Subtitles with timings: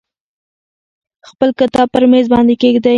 [1.29, 2.89] خپل کتاب پر میز باندې کیږدئ.